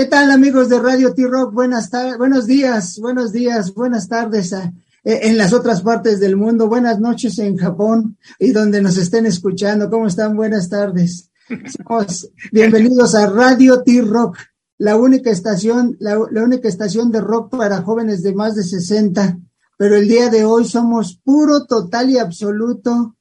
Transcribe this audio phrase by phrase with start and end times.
[0.00, 1.52] ¿Qué tal amigos de Radio T-Rock?
[1.52, 4.70] Buenas tardes, buenos días, buenos días, buenas tardes eh,
[5.04, 9.90] en las otras partes del mundo, buenas noches en Japón y donde nos estén escuchando.
[9.90, 10.34] ¿Cómo están?
[10.34, 11.28] Buenas tardes.
[12.50, 14.38] Bienvenidos a Radio T-Rock,
[14.78, 19.38] la única estación, la, la única estación de rock para jóvenes de más de 60.
[19.76, 23.16] Pero el día de hoy somos puro, total y absoluto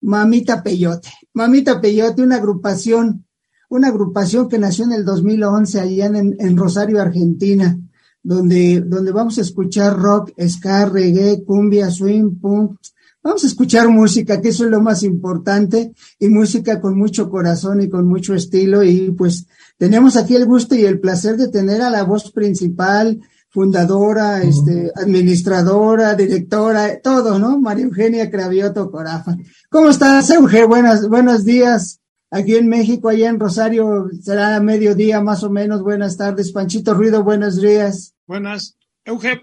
[0.00, 1.10] Mamita Peyote.
[1.34, 3.26] Mamita Peyote, una agrupación
[3.70, 7.78] una agrupación que nació en el 2011 allá en, en Rosario, Argentina,
[8.22, 12.78] donde, donde vamos a escuchar rock, ska, reggae, cumbia, swing, punk.
[13.22, 17.80] Vamos a escuchar música, que eso es lo más importante, y música con mucho corazón
[17.80, 18.82] y con mucho estilo.
[18.82, 19.46] Y pues
[19.78, 24.90] tenemos aquí el gusto y el placer de tener a la voz principal, fundadora, este,
[24.96, 27.60] administradora, directora, todo, ¿no?
[27.60, 29.36] María Eugenia Cravioto Corafa.
[29.68, 30.64] ¿Cómo estás, Euge?
[30.64, 31.99] Buenas, buenos días.
[32.32, 35.82] Aquí en México, allá en Rosario, será a mediodía más o menos.
[35.82, 36.52] Buenas tardes.
[36.52, 38.14] Panchito Ruido, buenos días.
[38.26, 38.78] Buenas.
[39.04, 39.42] Euge.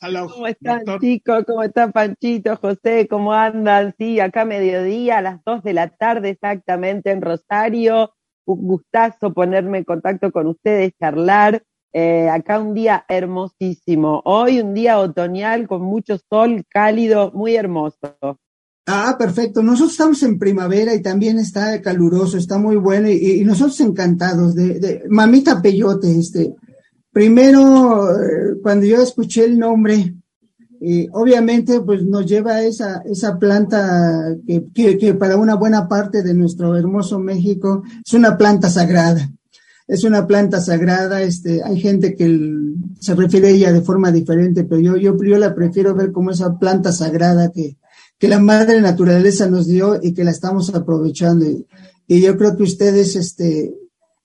[0.00, 1.44] ¿Cómo están, chicos?
[1.46, 3.06] ¿Cómo están, Panchito, José?
[3.08, 3.94] ¿Cómo andan?
[3.96, 8.12] Sí, acá mediodía, a las dos de la tarde exactamente en Rosario.
[8.44, 11.62] Un gustazo ponerme en contacto con ustedes, charlar.
[11.92, 14.20] Eh, acá un día hermosísimo.
[14.24, 18.16] Hoy un día otoñal con mucho sol, cálido, muy hermoso.
[18.86, 19.62] Ah, perfecto.
[19.62, 24.78] Nosotros estamos en primavera y también está caluroso, está muy bueno y, nosotros encantados de,
[24.78, 26.18] de, Mamita Peyote.
[26.18, 26.54] Este,
[27.10, 30.14] primero, eh, cuando yo escuché el nombre,
[31.12, 36.34] obviamente, pues nos lleva a esa, esa planta que, que, para una buena parte de
[36.34, 39.30] nuestro hermoso México es una planta sagrada.
[39.86, 42.40] Es una planta sagrada, este, hay gente que
[43.00, 46.30] se refiere a ella de forma diferente, pero yo, yo, yo la prefiero ver como
[46.30, 47.76] esa planta sagrada que,
[48.18, 51.44] que la madre naturaleza nos dio y que la estamos aprovechando.
[51.44, 51.66] Y,
[52.06, 53.74] y yo creo que ustedes, este,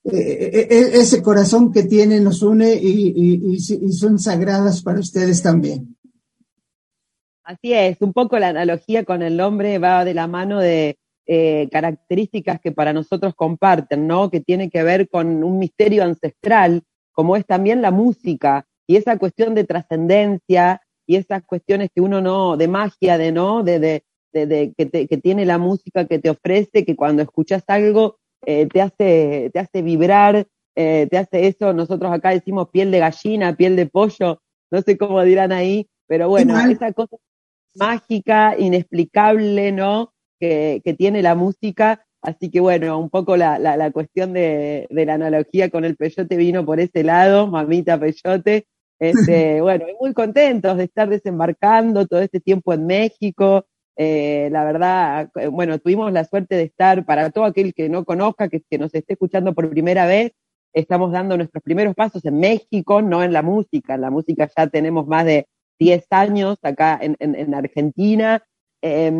[0.04, 5.42] eh, eh, ese corazón que tienen nos une y, y, y, son sagradas para ustedes
[5.42, 5.96] también.
[7.44, 11.68] Así es, un poco la analogía con el nombre va de la mano de eh,
[11.70, 14.30] características que para nosotros comparten, ¿no?
[14.30, 16.82] Que tiene que ver con un misterio ancestral,
[17.12, 22.20] como es también la música y esa cuestión de trascendencia y esas cuestiones que uno
[22.20, 26.06] no, de magia, de no, de, de, de, de que, te, que, tiene la música
[26.06, 31.18] que te ofrece, que cuando escuchas algo eh, te, hace, te hace vibrar, eh, te
[31.18, 34.40] hace eso, nosotros acá decimos piel de gallina, piel de pollo,
[34.70, 37.16] no sé cómo dirán ahí, pero bueno, esa cosa
[37.74, 40.12] mágica, inexplicable, ¿no?
[40.38, 44.86] Que, que tiene la música, Así que bueno, un poco la, la, la cuestión de,
[44.90, 48.66] de, la analogía con el peyote vino por ese lado, mamita peyote,
[49.00, 53.66] este, bueno, muy contentos de estar desembarcando todo este tiempo en México.
[53.96, 58.04] Eh, la verdad, eh, bueno, tuvimos la suerte de estar, para todo aquel que no
[58.04, 60.32] conozca, que, que nos esté escuchando por primera vez,
[60.72, 63.94] estamos dando nuestros primeros pasos en México, no en la música.
[63.94, 68.42] En la música ya tenemos más de 10 años acá en, en, en Argentina.
[68.82, 69.10] Eh,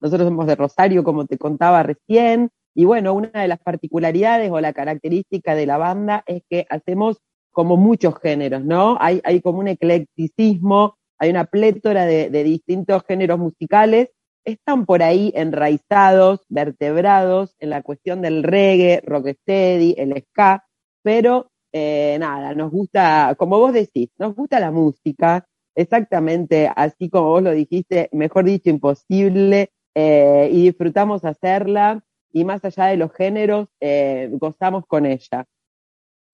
[0.00, 2.50] nosotros somos de Rosario, como te contaba recién.
[2.74, 7.18] Y bueno, una de las particularidades o la característica de la banda es que hacemos
[7.58, 8.96] como muchos géneros, ¿no?
[9.00, 14.12] Hay, hay como un eclecticismo, hay una plétora de, distintos géneros musicales,
[14.44, 20.66] están por ahí enraizados, vertebrados en la cuestión del reggae, rocksteady, el ska,
[21.02, 27.30] pero eh, nada, nos gusta, como vos decís, nos gusta la música, exactamente así como
[27.30, 33.12] vos lo dijiste, mejor dicho, imposible, eh, y disfrutamos hacerla, y más allá de los
[33.12, 35.44] géneros, eh, gozamos con ella.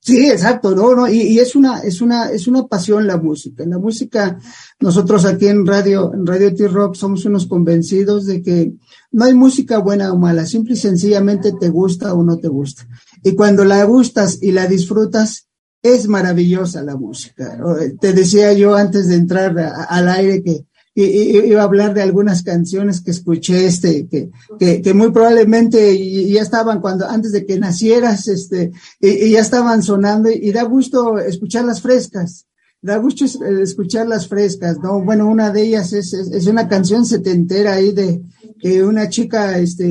[0.04, 3.64] Sí, exacto, no, no, y, y, es una, es una, es una pasión la música.
[3.64, 4.38] La música,
[4.78, 8.74] nosotros aquí en Radio, en Radio T-Rock somos unos convencidos de que
[9.12, 12.86] no hay música buena o mala, simple y sencillamente te gusta o no te gusta.
[13.22, 15.48] Y cuando la gustas y la disfrutas,
[15.82, 17.58] es maravillosa la música.
[17.98, 19.56] Te decía yo antes de entrar
[19.88, 24.94] al aire que iba a hablar de algunas canciones que escuché, este, que, que, que
[24.94, 25.96] muy probablemente
[26.28, 30.62] ya estaban cuando, antes de que nacieras, este, y, y ya estaban sonando y, da
[30.62, 32.46] gusto escucharlas frescas.
[32.80, 35.00] Da gusto escucharlas frescas, ¿no?
[35.00, 38.20] Bueno, una de ellas es, es, es una canción setentera ahí de,
[38.60, 39.86] que una chica este,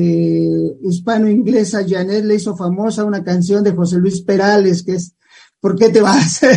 [0.80, 5.14] hispano-inglesa, Janet, le hizo famosa una canción de José Luis Perales, que es
[5.64, 6.40] ¿Por qué te vas?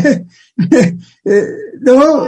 [1.23, 1.47] Eh,
[1.81, 2.25] no,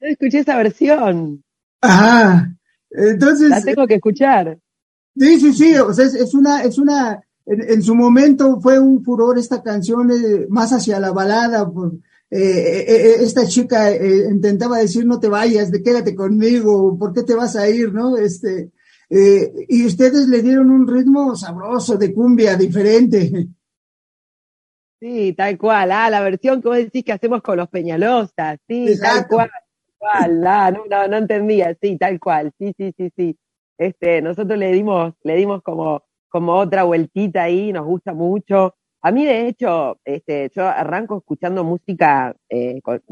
[0.00, 1.44] escuché esa versión.
[1.80, 2.52] Ajá.
[2.90, 3.50] Entonces.
[3.50, 4.58] La tengo que escuchar.
[5.16, 5.76] Sí, sí, sí.
[5.76, 9.62] O sea, es, es una, es una, en, en, su momento fue un furor esta
[9.62, 11.70] canción eh, más hacia la balada.
[11.70, 11.94] Por,
[12.28, 17.22] eh, eh, esta chica eh, intentaba decir no te vayas, de quédate conmigo, ¿por qué
[17.22, 17.92] te vas a ir?
[17.92, 18.16] ¿No?
[18.16, 18.72] Este,
[19.08, 23.46] y ustedes le dieron un ritmo sabroso de cumbia diferente.
[24.98, 25.92] Sí, tal cual.
[25.92, 28.58] Ah, la versión que vos decís que hacemos con los Peñalosas.
[28.66, 29.50] Sí, tal cual.
[30.70, 31.76] No, no, no entendía.
[31.80, 32.52] Sí, tal cual.
[32.58, 33.36] Sí, sí, sí, sí.
[33.78, 38.74] Este, nosotros le dimos, le dimos como, como otra vueltita ahí, nos gusta mucho.
[39.02, 43.02] A mí, de hecho, este, yo arranco escuchando música, eh, con,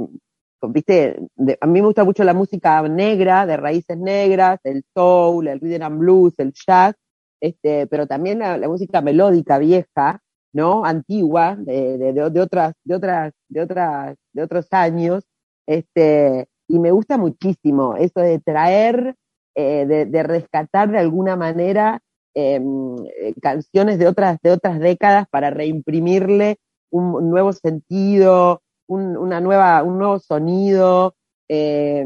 [0.72, 1.18] viste,
[1.60, 5.82] a mí me gusta mucho la música negra, de raíces negras, el soul, el rhythm
[5.82, 6.94] and blues, el jazz,
[7.40, 10.20] este, pero también la, la música melódica vieja,
[10.52, 10.84] ¿no?
[10.84, 15.24] Antigua, de, de, de, otras, de otras, de otras, de otros años,
[15.66, 19.14] este, y me gusta muchísimo eso de traer,
[19.54, 22.00] eh, de, rescatar de alguna manera
[22.34, 26.56] em, eh, canciones de otras, de otras décadas para reimprimirle
[26.90, 31.14] un, nuevo sentido, un, una nueva, un nuevo sonido.
[31.48, 32.04] Eh,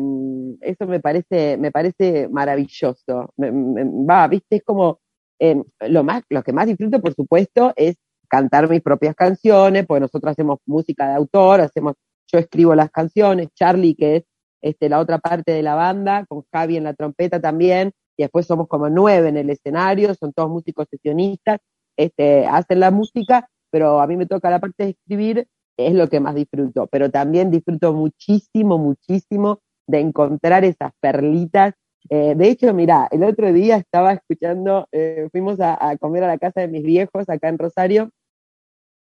[0.61, 3.33] eso me parece, me parece maravilloso.
[3.39, 5.01] Va, viste, es como
[5.39, 7.97] eh, lo más, lo que más disfruto, por supuesto, es
[8.29, 11.95] cantar mis propias canciones, porque nosotros hacemos música de autor, hacemos,
[12.31, 14.25] yo escribo las canciones, Charlie, que es
[14.63, 18.47] este, la otra parte de la banda, con Javi en la trompeta también, y después
[18.47, 21.61] somos como nueve en el escenario, son todos músicos sesionistas,
[21.97, 25.47] este, hacen la música, pero a mí me toca la parte de escribir,
[25.77, 31.75] es lo que más disfruto, pero también disfruto muchísimo, muchísimo de encontrar esas perlitas.
[32.11, 36.39] Eh, de hecho, mira, el otro día estaba escuchando, eh, fuimos a, comer a la
[36.39, 38.11] casa de mis viejos acá en Rosario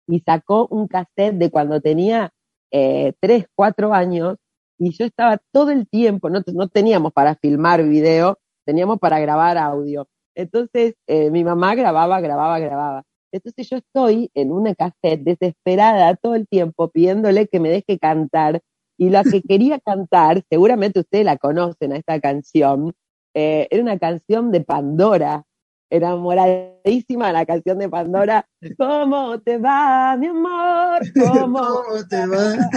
[0.08, 2.32] y sacó un cassette de cuando tenía
[2.72, 4.38] eh, tres, cuatro años
[4.82, 9.56] y yo estaba todo el tiempo, no, no teníamos para filmar video, teníamos para grabar
[9.60, 10.08] audio.
[10.34, 13.04] Entonces, eh, mi mamá grababa, grababa, grababa.
[13.32, 18.62] Entonces yo estoy en una cassette desesperada todo el tiempo pidiéndole que me deje cantar
[18.98, 22.94] y la que quería cantar, seguramente ustedes la conocen a esta canción,
[23.36, 25.46] eh, era una canción de Pandora,
[25.92, 28.48] enamoradísima la canción de Pandora.
[28.78, 31.02] ¿Cómo te va, mi amor?
[31.20, 32.54] ¿Cómo, ¿Cómo te va?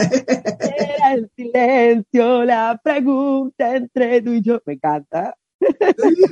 [0.61, 4.61] Era el silencio, la pregunta entre tú y yo.
[4.67, 5.35] Me encanta.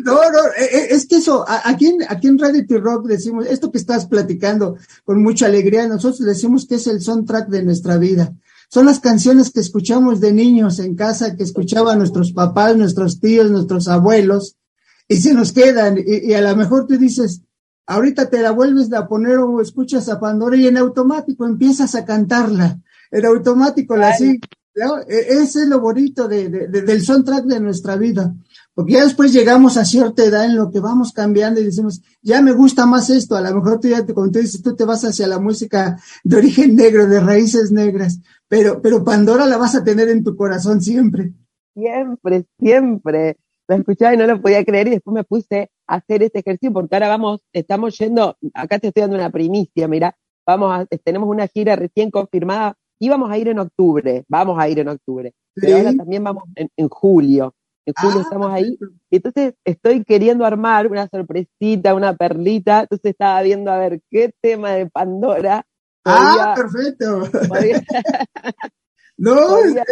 [0.05, 4.07] No, no, es que eso, aquí en, aquí en Radio T-Rock decimos, esto que estás
[4.07, 8.35] platicando con mucha alegría, nosotros decimos que es el soundtrack de nuestra vida.
[8.69, 13.51] Son las canciones que escuchamos de niños en casa, que escuchaban nuestros papás, nuestros tíos,
[13.51, 14.57] nuestros abuelos,
[15.09, 15.99] y se nos quedan.
[15.99, 17.43] Y, y, a lo mejor tú dices,
[17.87, 22.05] ahorita te la vuelves a poner o escuchas a Pandora y en automático empiezas a
[22.05, 22.81] cantarla.
[23.11, 24.41] En automático la sigues.
[24.75, 24.99] ¿no?
[25.07, 28.35] Ese es lo bonito de, de, de, del soundtrack de nuestra vida.
[28.75, 32.41] Porque ya después llegamos a cierta edad en lo que vamos cambiando y decimos, ya
[32.41, 33.37] me gusta más esto.
[33.37, 35.99] A lo mejor tú ya te, como tú dices, tú te vas hacia la música
[36.25, 38.21] de origen negro, de raíces negras.
[38.49, 41.35] Pero, pero Pandora la vas a tener en tu corazón siempre.
[41.75, 43.37] Siempre, siempre
[43.73, 46.73] la escuchaba y no lo podía creer y después me puse a hacer este ejercicio
[46.73, 50.17] porque ahora vamos, estamos yendo, acá te estoy dando una primicia, mira,
[50.47, 54.79] vamos a, tenemos una gira recién confirmada, íbamos a ir en octubre, vamos a ir
[54.79, 55.61] en octubre, ¿Sí?
[55.63, 57.55] pero ahora también vamos en, en julio,
[57.85, 58.79] en julio ah, estamos ahí,
[59.11, 64.33] y entonces estoy queriendo armar una sorpresita, una perlita, entonces estaba viendo a ver qué
[64.41, 65.67] tema de Pandora.
[66.03, 67.29] Podía, ah, perfecto.
[67.49, 67.81] Podía,
[69.17, 69.85] no, podía,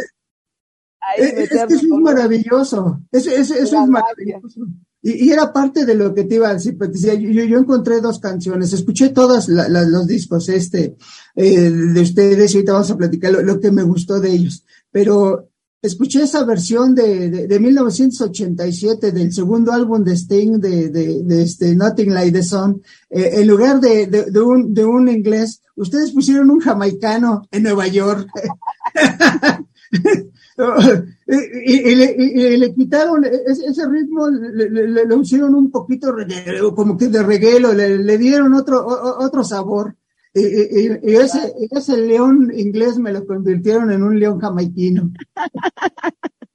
[1.17, 3.01] es, es, que eso es maravilloso.
[3.11, 4.61] Eso, eso, eso es maravilloso.
[5.03, 7.15] Y, y, era parte de lo que te iba a decir, Patricia.
[7.15, 10.97] Yo, yo encontré dos canciones, escuché todos los discos este,
[11.35, 14.65] eh, de ustedes y ahorita vamos a platicar lo, lo, que me gustó de ellos.
[14.91, 15.49] Pero
[15.83, 21.43] escuché esa versión de, de, de 1987 del segundo álbum de Sting de, de, de
[21.43, 22.83] este Nothing Like the Sun.
[23.09, 27.63] Eh, en lugar de, de, de, un, de un inglés, ustedes pusieron un jamaicano en
[27.63, 28.29] Nueva York.
[31.27, 31.35] y,
[31.67, 36.15] y, y, le, y, le, quitaron ese, ritmo, le, le, le, hicieron un poquito
[36.75, 39.97] como que de reguelo, le, dieron otro, otro sabor.
[40.33, 45.11] Y, ese, ese león inglés me lo convirtieron en un león jamaiquino.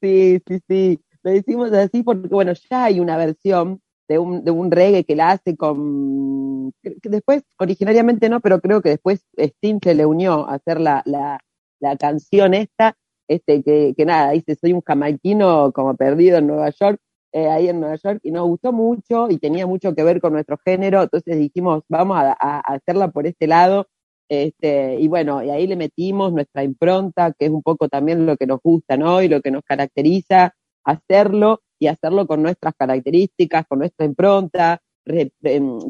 [0.00, 1.00] Sí, sí, sí.
[1.24, 5.16] Lo decimos así porque, bueno, ya hay una versión de un, de un reggae que
[5.16, 6.72] la hace con.
[6.82, 11.02] Que después, originariamente no, pero creo que después Sting se le unió a hacer la,
[11.04, 11.40] la,
[11.80, 12.96] la canción esta
[13.28, 16.98] este, que, que nada, dice, soy un jamaiquino como perdido en Nueva York,
[17.32, 20.32] eh, ahí en Nueva York, y nos gustó mucho y tenía mucho que ver con
[20.32, 23.86] nuestro género, entonces dijimos, vamos a, hacerla por este lado,
[24.30, 28.36] este, y bueno, y ahí le metimos nuestra impronta, que es un poco también lo
[28.36, 29.22] que nos gusta, ¿no?
[29.22, 30.54] Y lo que nos caracteriza,
[30.84, 34.80] hacerlo y hacerlo con nuestras características, con nuestra impronta.
[35.06, 35.30] Eh,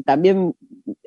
[0.05, 0.55] también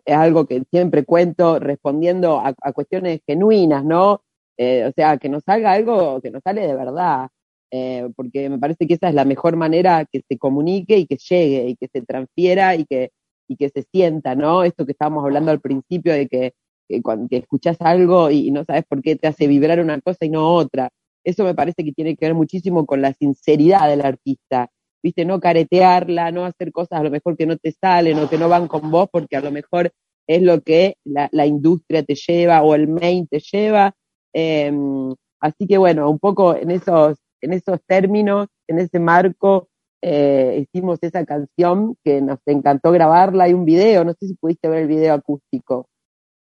[0.05, 4.23] es algo que siempre cuento respondiendo a, a cuestiones genuinas, ¿no?
[4.59, 7.29] Eh, o sea, que nos salga algo que nos sale de verdad,
[7.71, 11.17] eh, porque me parece que esa es la mejor manera que se comunique y que
[11.17, 13.11] llegue y que se transfiera y que,
[13.49, 14.65] y que se sienta, ¿no?
[14.65, 16.53] Esto que estábamos hablando al principio de que
[17.01, 20.55] cuando escuchas algo y no sabes por qué te hace vibrar una cosa y no
[20.55, 20.91] otra.
[21.25, 24.69] Eso me parece que tiene que ver muchísimo con la sinceridad del artista.
[25.03, 28.39] Viste, no caretearla, no hacer cosas a lo mejor que no te salen o que
[28.39, 29.93] no van con vos porque a lo mejor
[30.27, 33.95] es lo que la, industria te lleva o el main te lleva.
[34.33, 39.69] Em, así que bueno, un poco en esos, en esos términos, en ese marco,
[40.01, 43.45] eh, hicimos esa canción que nos encantó grabarla.
[43.45, 45.87] Hay un video, no sé si pudiste ver el video acústico.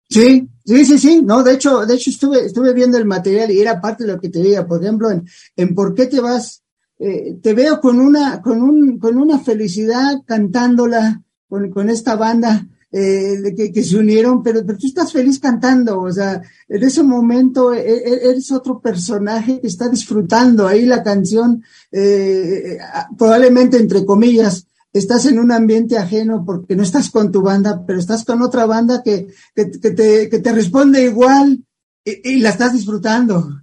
[0.08, 3.60] Sí, sí, sí, sí, no, de hecho, de hecho estuve, estuve viendo el material y
[3.60, 6.64] era parte de lo que te veía, por ejemplo, en, en por qué te vas,
[6.99, 12.66] eh, te veo con una, con un, con una felicidad cantándola con, con esta banda,
[12.92, 17.02] eh, que, que, se unieron, pero, pero tú estás feliz cantando, o sea, en ese
[17.02, 22.78] momento e, e, eres otro personaje que está disfrutando ahí la canción, eh,
[23.16, 28.00] probablemente entre comillas, estás en un ambiente ajeno porque no estás con tu banda, pero
[28.00, 31.64] estás con otra banda que, que, te, que te responde igual
[32.04, 33.61] y, y la estás disfrutando.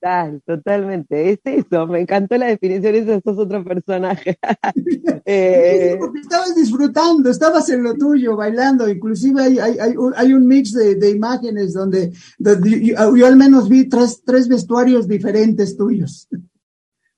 [0.00, 4.38] Total, totalmente, es eso, me encantó la definición, eso sos otro personaje.
[5.26, 5.98] eh...
[6.22, 10.72] Estabas disfrutando, estabas en lo tuyo, bailando, inclusive hay, hay, hay, un, hay un mix
[10.72, 16.26] de, de imágenes donde, donde yo, yo, al menos vi tres, tres vestuarios diferentes tuyos.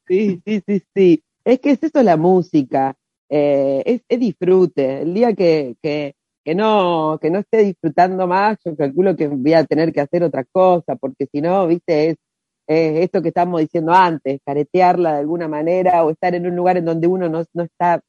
[0.09, 2.97] Sí, sí, sí, sí, es que es eso la música,
[3.29, 8.59] eh, es, es, disfrute, el día que, que, que, no, que no esté disfrutando más,
[8.65, 12.17] yo calculo que voy a tener que hacer otra cosa, porque si no, viste, es
[12.67, 16.77] eh, esto que estamos diciendo antes, caretearla de alguna manera o estar en un lugar
[16.77, 18.01] en donde uno no, no está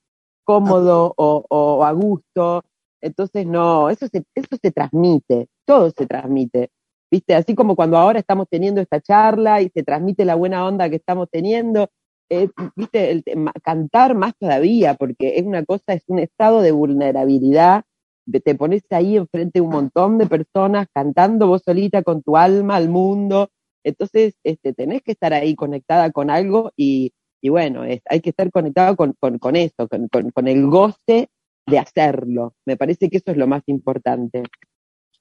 [0.43, 2.63] cómodo o, o, a gusto.
[3.01, 6.69] Entonces, no, eso se, eso se transmite, todo se transmite.
[7.12, 7.36] ¿Viste?
[7.36, 10.95] Así como cuando ahora estamos teniendo esta charla y se transmite la buena onda que
[10.95, 11.89] estamos teniendo,
[12.29, 13.12] eh, ¿viste?
[13.12, 13.24] El,
[13.63, 17.83] cantar más todavía, porque es una cosa, es un estado de vulnerabilidad.
[18.43, 22.77] Te pones ahí enfrente de un montón de personas cantando vos solita con tu alma
[22.77, 23.50] al mundo,
[23.84, 28.50] entonces, este, tenés que estar ahí conectada con algo y, y bueno, hay que estar
[28.52, 31.30] conectado con, con, con eso, con, con, el goce
[31.68, 32.56] de hacerlo.
[32.66, 34.44] Me parece que eso es lo más importante.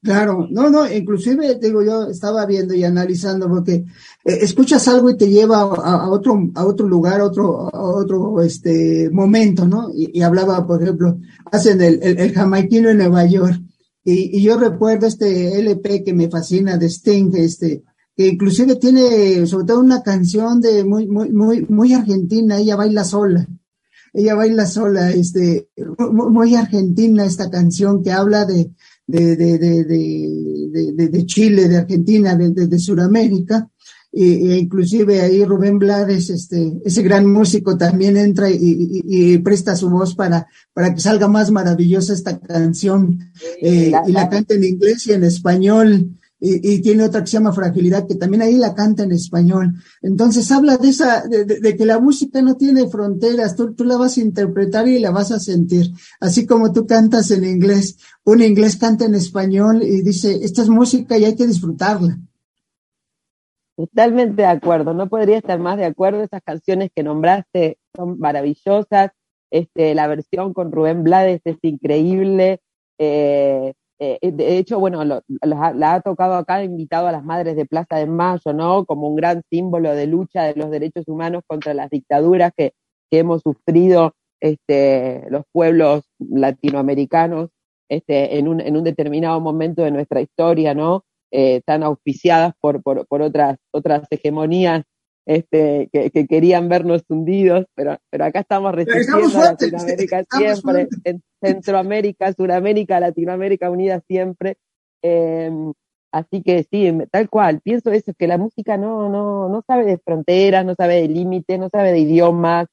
[0.03, 3.85] Claro, no, no, inclusive digo yo estaba viendo y analizando porque eh,
[4.25, 9.11] escuchas algo y te lleva a, otro a otro lugar, a otro a otro este
[9.11, 9.91] momento, ¿no?
[9.95, 11.19] Y, hablaba, por ejemplo,
[11.53, 13.61] hacen el, el, el jamaiquino en Nueva York
[14.05, 17.85] y, y, yo recuerdo este LP que me fascina de Sting, este
[18.17, 23.05] que inclusive tiene sobre todo una canción de muy, muy, muy, muy argentina, ella baila
[23.05, 23.47] sola.
[24.15, 28.71] Ella baila sola, este, muy, argentina esta canción que habla de,
[29.07, 33.71] de, de, de, de Chile, de Argentina, de, de, Sudamérica.
[34.13, 39.75] E, inclusive ahí Rubén Blades, este, ese gran músico también entra y, y, y, presta
[39.75, 43.19] su voz para, para que salga más maravillosa esta canción,
[43.63, 47.53] eh, y la canta en inglés y en español y, tiene otra que se llama
[47.53, 49.75] Fragilidad, que también ahí la canta en español.
[50.01, 54.19] Entonces habla de esa, de, que la música no tiene fronteras, tú, tú, la vas
[54.19, 55.93] a interpretar y la vas a sentir.
[56.19, 60.69] Así como tú cantas en inglés, un inglés canta en español y dice, esta es
[60.69, 62.19] música y hay que disfrutarla.
[63.77, 66.25] Totalmente de acuerdo, no podría estar más de acuerdo.
[66.25, 69.13] Esas canciones que nombraste son maravillosas.
[69.53, 72.61] Este, la versión con Rubén Blades es increíble.
[72.99, 77.55] Eh, eh, eh, de hecho, bueno, lo, la, ha tocado acá, invitado a las madres
[77.55, 78.85] de Plaza de Mayo, ¿no?
[78.85, 82.73] Como un gran símbolo de lucha de los derechos humanos contra las dictaduras que,
[83.09, 87.51] que hemos sufrido este, los pueblos latinoamericanos
[87.89, 91.05] este, en, un, en un determinado momento de nuestra historia, ¿no?
[91.31, 94.83] Eh, tan auspiciadas por, por, por otras, otras hegemonías
[95.27, 101.23] este, que, que, querían vernos hundidos, pero, pero acá estamos resistiendo a Latinoamérica siempre, en
[101.41, 104.57] Centroamérica, Suramérica, Latinoamérica unida siempre.
[105.03, 105.51] Eh,
[106.13, 109.99] así que sí, tal cual, pienso eso, que la música no, no, no sabe de
[109.99, 112.67] fronteras, no sabe de límites, no sabe de idiomas.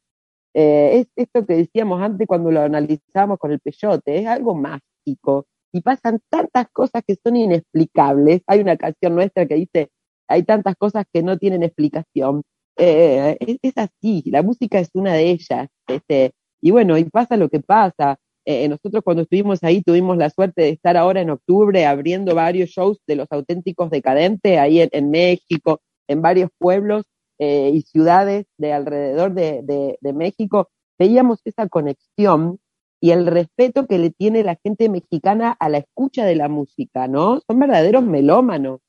[0.56, 5.46] Eh, es esto que decíamos antes cuando lo analizamos con el peyote, es algo mágico.
[5.72, 8.42] Y pasan tantas cosas que son inexplicables.
[8.48, 9.92] Hay una canción nuestra que dice,
[10.30, 12.44] hay tantas cosas que no tienen explicación.
[12.78, 15.68] Eh, es, así, la música es una de ellas.
[15.88, 16.32] Este,
[16.62, 18.18] y bueno, y pasa lo que pasa.
[18.46, 22.70] Eh, nosotros cuando estuvimos ahí tuvimos la suerte de estar ahora en octubre abriendo varios
[22.70, 27.04] shows de los auténticos decadentes ahí en, México, en varios pueblos
[27.40, 30.70] eh, y ciudades de alrededor de, de, de México.
[30.98, 32.60] Veíamos esa conexión
[33.02, 37.08] y el respeto que le tiene la gente mexicana a la escucha de la música,
[37.08, 37.42] ¿no?
[37.48, 38.80] Son verdaderos melómanos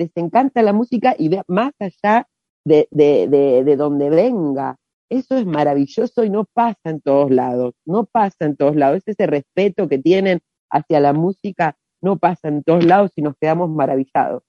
[0.00, 2.26] les encanta la música y más allá
[2.64, 4.76] de, de, de, de donde venga.
[5.08, 8.98] Eso es maravilloso y no pasa en todos lados, no pasa en todos lados.
[8.98, 10.40] Es ese respeto que tienen
[10.70, 14.42] hacia la música no pasa en todos lados y nos quedamos maravillados.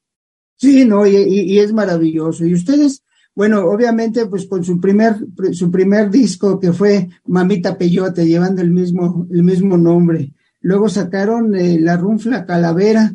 [0.58, 2.46] Sí, no, y, es maravilloso.
[2.46, 3.04] Y ustedes,
[3.34, 5.16] bueno, obviamente, pues con su primer,
[5.54, 10.34] su primer disco que fue Mamita Peyote, llevando el mismo, el mismo nombre.
[10.60, 13.12] Luego sacaron eh, La Runfla Calavera,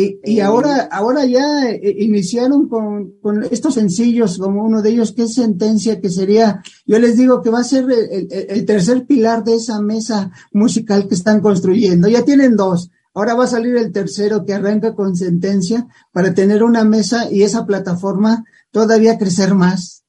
[0.00, 5.34] y, ahora, ahora ya eh, iniciaron con, estos sencillos, como uno de ellos, que es
[5.34, 9.82] Sentencia, que sería, yo les digo que va a ser el, tercer pilar de esa
[9.82, 12.06] mesa musical que están construyendo.
[12.06, 12.92] Ya tienen dos.
[13.12, 17.42] Ahora va a salir el tercero que arranca con Sentencia para tener una mesa y
[17.42, 20.04] esa plataforma todavía crecer más.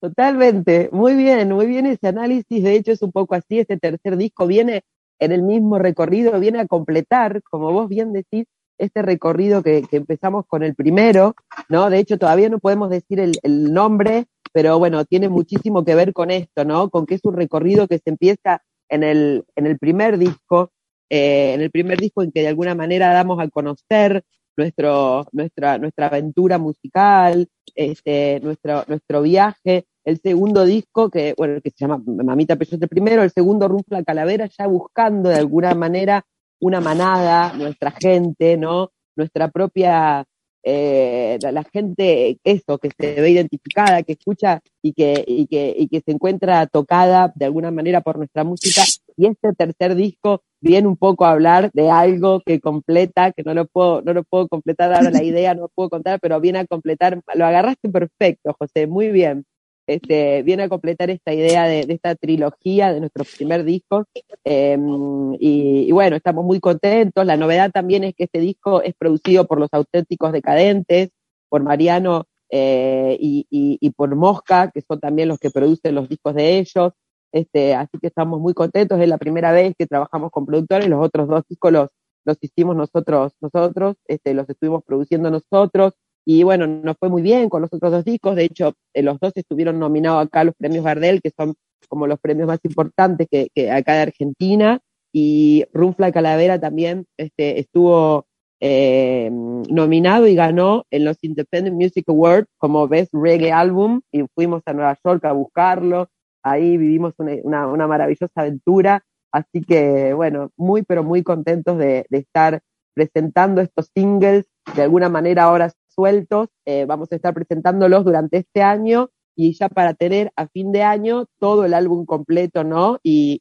[0.00, 2.60] Totalmente, muy bien, muy bien ese análisis.
[2.60, 3.60] De hecho, es un poco así.
[3.60, 4.82] Este tercer disco viene
[5.20, 8.46] en el mismo recorrido, viene a completar, como vos bien decís,
[8.78, 11.34] este recorrido que, empezamos con el primero,
[11.68, 11.90] ¿no?
[11.90, 16.30] De hecho, todavía no podemos decir el, nombre, pero bueno, tiene muchísimo que ver con
[16.30, 16.90] esto, ¿no?
[16.90, 20.70] Con que es un recorrido que se empieza en el, en el primer disco,
[21.10, 24.24] eh, en el primer disco en que de alguna manera damos a conocer
[24.56, 31.70] nuestro, nuestra, nuestra aventura musical, este, nuestro, nuestro viaje, el segundo disco, que, bueno, que
[31.70, 36.24] se llama Mamita Peyote primero, el segundo Runfla Calavera, ya buscando de alguna manera
[36.64, 38.90] una manada, nuestra gente, ¿no?
[39.16, 40.24] Nuestra propia,
[40.62, 45.88] eh, la, gente, eso, que se ve identificada, que escucha y que, y, que, y
[45.88, 48.82] que se encuentra tocada de alguna manera por nuestra música.
[49.14, 53.52] Y este tercer disco viene un poco a hablar de algo que completa, que no
[53.52, 56.60] lo puedo, no lo puedo completar ahora la idea, no lo puedo contar, pero viene
[56.60, 59.44] a completar, lo agarraste perfecto, José, muy bien
[59.86, 64.04] este, viene a completar esta idea de, esta trilogía de nuestro primer disco.
[64.44, 67.24] Em, y, bueno, estamos muy contentos.
[67.26, 71.10] La novedad también es que este disco es producido por los auténticos decadentes,
[71.48, 76.58] por Mariano eh, y, por Mosca, que son también los que producen los discos de
[76.58, 76.92] ellos.
[77.32, 79.00] Este, así que estamos muy contentos.
[79.00, 80.88] Es la primera vez que trabajamos con productores.
[80.88, 81.88] Los otros dos discos los,
[82.24, 85.94] los hicimos nosotros, nosotros, este, los estuvimos produciendo nosotros.
[86.26, 88.36] Y bueno, nos fue muy bien con los otros dos discos.
[88.36, 91.54] De hecho, eh, los dos estuvieron nominados acá a los premios Gardel, que son
[91.88, 94.80] como los premios más importantes que, que acá de Argentina.
[95.12, 98.26] Y Runfla Calavera también este, estuvo
[98.60, 104.00] eh, nominado y ganó en los Independent Music Awards como Best Reggae Album.
[104.10, 106.08] Y fuimos a Nueva York a buscarlo.
[106.42, 109.04] Ahí vivimos una, una, maravillosa aventura.
[109.30, 112.60] Así que, bueno, muy, pero muy contentos de, de estar
[112.94, 118.62] presentando estos singles de alguna manera ahora sueltos, eh, vamos a estar presentándolos durante este
[118.62, 122.98] año y ya para tener a fin de año todo el álbum completo, ¿no?
[123.02, 123.40] Y,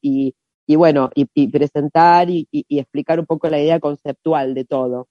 [0.67, 5.07] y, bueno, y, presentar y, explicar un poco la idea conceptual de todo.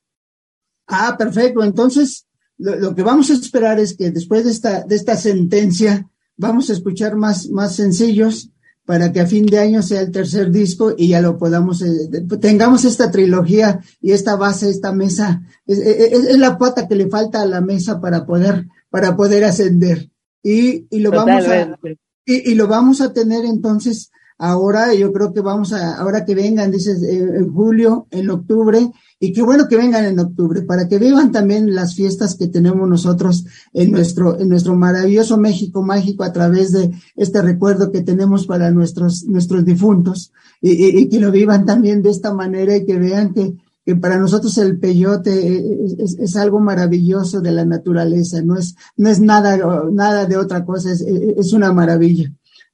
[0.88, 1.62] Ah, perfecto.
[1.62, 2.26] Entonces,
[2.58, 6.72] lo, que vamos a esperar es que después de esta, de esta sentencia, vamos a
[6.72, 8.50] escuchar más, más sencillos
[8.84, 12.08] para que a fin de año sea el tercer disco y ya lo podamos, eh,
[12.40, 17.46] tengamos esta trilogía y esta base, esta mesa, es, la pata que le falta a
[17.46, 20.10] la mesa para poder, para poder ascender.
[20.42, 21.78] Y, y lo vamos a,
[22.24, 26.34] y, y, lo vamos a tener entonces ahora, yo creo que vamos a, ahora que
[26.34, 28.90] vengan, dices, eh, en julio, en octubre,
[29.20, 32.88] y qué bueno que vengan en octubre, para que vivan también las fiestas que tenemos
[32.88, 38.46] nosotros en nuestro, en nuestro maravilloso México mágico a través de este recuerdo que tenemos
[38.46, 43.32] para nuestros, nuestros difuntos, y, que lo vivan también de esta manera y que vean
[43.32, 49.08] que, que para nosotros el peyote es, algo maravilloso de la naturaleza, no es, no
[49.08, 49.56] es nada,
[49.92, 52.32] nada de otra cosa, es, es una maravilla.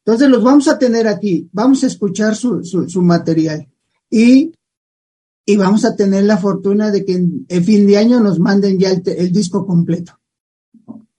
[0.08, 3.68] Entonces los vamos a tener aquí, vamos a escuchar su, su, material
[4.08, 4.54] y,
[5.44, 8.88] y, vamos a tener la fortuna de que en, fin de año nos manden ya
[8.88, 10.14] el, disco completo.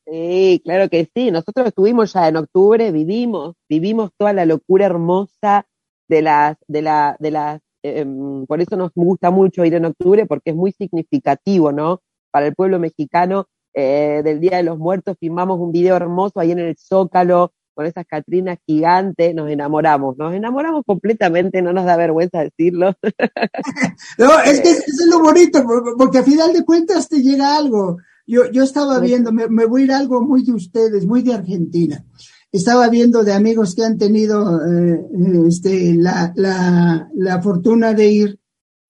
[0.08, 1.30] Sí, claro que sí.
[1.30, 5.68] Nosotros estuvimos ya en octubre, vivimos, vivimos toda la locura hermosa
[6.08, 10.26] de las, de la, de las, em, por eso nos gusta mucho ir en octubre
[10.26, 12.02] porque es muy significativo, ¿no?
[12.32, 16.54] Para el pueblo mexicano eh, del Día de los Muertos filmamos un video hermoso ahí
[16.54, 21.96] en el Zócalo con esas Catrinas gigantes, nos enamoramos, nos enamoramos completamente, no nos da
[21.96, 22.94] vergüenza decirlo.
[24.18, 25.64] no, es que es lo bonito,
[25.98, 27.96] porque a final de cuentas te llega algo.
[28.28, 32.04] Yo, yo estaba viendo, me, voy a ir algo muy de ustedes, muy de Argentina.
[32.52, 35.00] Estaba viendo de amigos que han tenido eh,
[35.48, 38.40] este, la, la, la fortuna de ir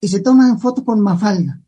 [0.02, 1.62] y se toman foto con Mafalda.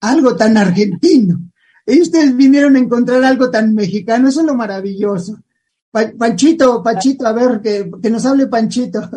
[0.00, 1.42] Algo tan argentino.
[1.84, 5.42] Y ustedes vinieron a encontrar algo tan mexicano, eso es lo maravilloso.
[5.90, 9.10] Panchito, Panchito, a ver, que, que nos hable Panchito.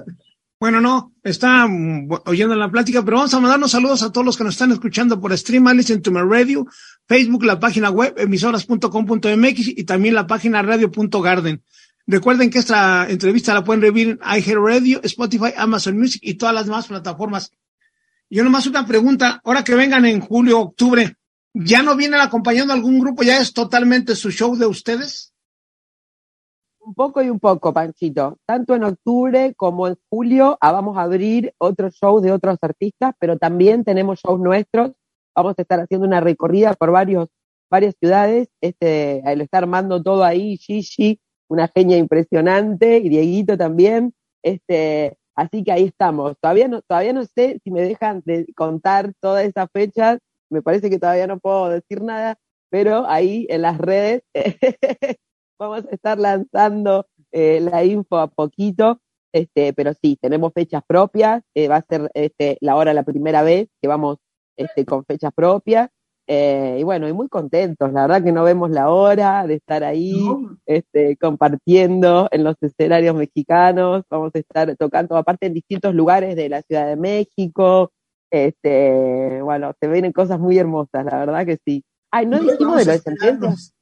[0.61, 4.37] Bueno, no, está mm, oyendo la plática, pero vamos a mandarnos saludos a todos los
[4.37, 5.65] que nos están escuchando por stream,
[6.03, 6.67] to my radio,
[7.07, 11.63] Facebook, la página web, emisoras.com.mx y también la página radio.garden.
[12.05, 16.67] Recuerden que esta entrevista la pueden revivir en iHeartRadio, Spotify, Amazon Music y todas las
[16.67, 17.51] demás plataformas.
[18.29, 21.15] Yo nomás una pregunta, ahora que vengan en julio, octubre,
[21.55, 23.23] ¿ya no vienen acompañando algún grupo?
[23.23, 25.30] ¿Ya es totalmente su show de ustedes?
[26.83, 28.39] Un poco y un poco, Panchito.
[28.47, 33.13] Tanto en octubre como en julio ah, vamos a abrir otros shows de otros artistas,
[33.19, 34.91] pero también tenemos shows nuestros.
[35.35, 37.27] Vamos a estar haciendo una recorrida por varios,
[37.69, 38.49] varias ciudades.
[38.61, 44.15] Este, lo está armando todo ahí, Gigi, una genia impresionante, y Dieguito también.
[44.43, 46.35] Este, así que ahí estamos.
[46.41, 50.17] Todavía no, todavía no sé si me dejan de contar todas esas fechas.
[50.49, 52.37] Me parece que todavía no puedo decir nada,
[52.71, 54.23] pero ahí en las redes
[55.61, 58.99] vamos a estar lanzando eh, la info a poquito.
[59.33, 61.43] Este, pero sí, tenemos fechas propias.
[61.53, 64.17] Eh, va a ser este, la hora la primera vez que vamos
[64.57, 65.89] este, con fechas propias.
[66.27, 69.83] Eh, y bueno, y muy contentos, la verdad que no vemos la hora de estar
[69.83, 70.15] ahí
[70.65, 76.47] este, compartiendo en los escenarios mexicanos, vamos a estar tocando aparte en distintos lugares de
[76.47, 77.91] la Ciudad de México,
[78.29, 81.83] este, bueno, se vienen cosas muy hermosas, la verdad que sí.
[82.11, 83.73] Ay, no dijimos de lo de sentencias.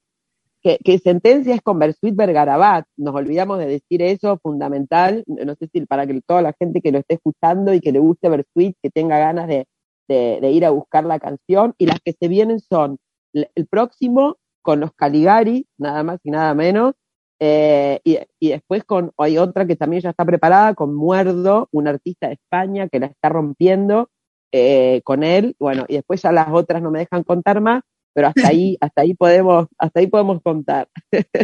[0.61, 5.69] Que, que sentencia es con Bersuit Vergarabat, nos olvidamos de decir eso, fundamental, no sé
[5.71, 8.75] si para que toda la gente que lo esté escuchando y que le guste Bersuit,
[8.81, 9.65] que tenga ganas de,
[10.09, 11.75] ir a buscar la canción.
[11.77, 12.97] Y las que se vienen son
[13.33, 16.93] el próximo con los Caligari, nada más y nada menos,
[17.39, 21.87] eh, y, y, después con, hay otra que también ya está preparada con Muerdo, un
[21.87, 24.09] artista de España que la está rompiendo
[24.51, 28.27] eh, con él, bueno, y después ya las otras no me dejan contar más, pero
[28.27, 30.89] hasta ahí, hasta ahí podemos, hasta ahí podemos contar.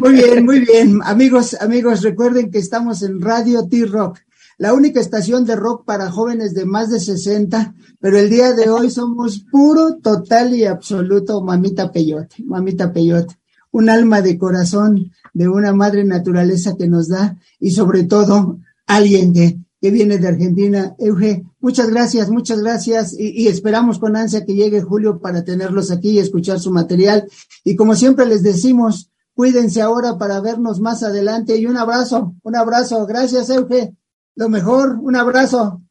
[0.02, 1.00] Muy bien, muy bien.
[1.04, 4.20] Amigos, amigos, recuerden que estamos en Radio T-Rock
[4.58, 8.70] la única estación de rock para jóvenes de más de 60, pero el día de
[8.70, 13.36] hoy somos puro, total y absoluto mamita peyote, mamita peyote,
[13.72, 19.34] un alma de corazón de una madre naturaleza que nos da y sobre todo alguien
[19.34, 20.96] que, que viene de Argentina.
[20.98, 26.10] Euge, muchas gracias, muchas gracias y, esperamos con ansia que llegue Julio para tenerlos aquí
[26.10, 27.28] y escuchar su material.
[27.64, 32.56] Y como siempre les decimos, cuídense ahora para vernos más adelante y un abrazo, un
[32.56, 33.06] abrazo.
[33.06, 33.94] Gracias, Euge.
[34.34, 35.84] Lo mejor, un abrazo.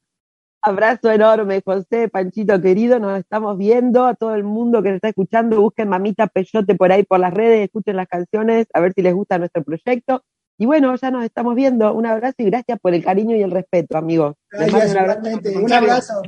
[0.60, 2.98] Abrazo enorme, José, Panchito querido.
[2.98, 5.60] Nos estamos viendo a todo el mundo que nos está escuchando.
[5.60, 9.14] Busquen Mamita Peyote por ahí por las redes, escuchen las canciones, a ver si les
[9.14, 10.24] gusta nuestro proyecto.
[10.56, 11.92] Y bueno, ya nos estamos viendo.
[11.94, 14.36] Un abrazo y gracias por el cariño y el respeto, amigos.
[14.52, 16.22] un abrazo.